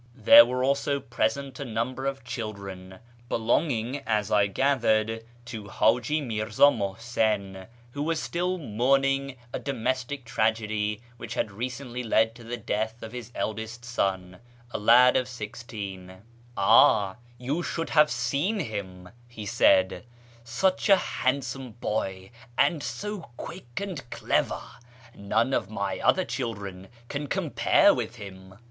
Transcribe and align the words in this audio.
There 0.15 0.45
were 0.47 0.63
also 0.63 0.99
present 0.99 1.59
a 1.59 1.61
ii 1.63 1.75
456 1.75 1.77
A 1.77 2.41
YEAR 2.41 2.47
AMONGST 2.47 2.57
THE 2.57 2.63
PERSIANS 2.65 2.89
number 2.89 2.95
of 2.95 2.97
children, 2.97 2.99
belongintjj, 3.29 4.03
as 4.07 4.31
I 4.31 4.47
^fathered, 4.47 5.23
to 5.45 5.69
]I;tji 5.69 6.21
Mirz;i 6.21 6.69
Muhsin, 6.75 7.67
who 7.91 8.01
was 8.01 8.19
still 8.19 8.57
niournini,' 8.57 9.37
a 9.53 9.59
domestic 9.59 10.25
tragedy 10.25 11.03
which 11.17 11.35
luid 11.35 11.51
recently 11.55 12.01
led 12.01 12.33
to 12.33 12.43
the 12.43 12.57
death 12.57 13.03
of 13.03 13.11
his 13.11 13.31
eldest 13.35 13.85
son, 13.85 14.39
a 14.71 14.79
lad 14.79 15.15
of 15.15 15.27
sixteen." 15.27 16.23
Ah, 16.57 17.17
you 17.37 17.61
should 17.61 17.91
have 17.91 18.09
seen 18.09 18.57
him," 18.59 19.09
he 19.27 19.45
said," 19.45 20.07
such 20.43 20.89
a 20.89 20.95
handsome 20.95 21.73
boy, 21.73 22.31
and 22.57 22.81
so 22.81 23.29
quick 23.37 23.79
and 23.79 24.09
clever. 24.09 24.61
None 25.13 25.53
of 25.53 25.69
my 25.69 25.99
other 25.99 26.25
children 26.25 26.87
can 27.07 27.27
compare 27.27 27.93
with 27.93 28.15
him." 28.15 28.55